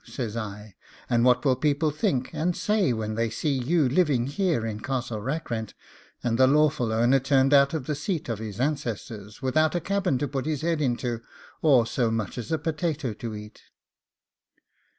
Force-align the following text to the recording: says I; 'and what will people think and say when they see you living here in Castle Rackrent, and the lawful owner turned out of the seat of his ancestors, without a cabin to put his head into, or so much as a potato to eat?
says 0.03 0.35
I; 0.35 0.73
'and 1.11 1.23
what 1.23 1.45
will 1.45 1.55
people 1.55 1.91
think 1.91 2.33
and 2.33 2.57
say 2.57 2.91
when 2.91 3.13
they 3.13 3.29
see 3.29 3.53
you 3.55 3.87
living 3.87 4.25
here 4.25 4.65
in 4.65 4.79
Castle 4.79 5.21
Rackrent, 5.21 5.75
and 6.23 6.39
the 6.39 6.47
lawful 6.47 6.91
owner 6.91 7.19
turned 7.19 7.53
out 7.53 7.75
of 7.75 7.85
the 7.85 7.93
seat 7.93 8.27
of 8.27 8.39
his 8.39 8.59
ancestors, 8.59 9.43
without 9.43 9.75
a 9.75 9.79
cabin 9.79 10.17
to 10.17 10.27
put 10.27 10.47
his 10.47 10.61
head 10.61 10.81
into, 10.81 11.21
or 11.61 11.85
so 11.85 12.09
much 12.09 12.39
as 12.39 12.51
a 12.51 12.57
potato 12.57 13.13
to 13.13 13.35
eat? 13.35 13.61